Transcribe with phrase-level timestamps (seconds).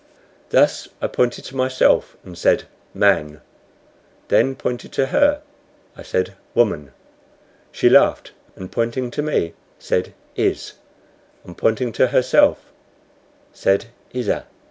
[0.49, 3.39] Thus I pointed to myself, and said "Man,"
[4.29, 5.43] then pointing to her,
[5.95, 6.91] I said, "Woman."
[7.71, 10.73] She laughed, and pointing to me said "Iz,"
[11.43, 12.71] and pointing to herself
[13.53, 14.45] said, "Izza."